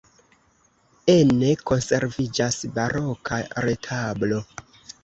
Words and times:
Ene 1.17 1.51
konserviĝas 1.73 2.59
baroka 2.79 3.43
retablo. 3.69 4.47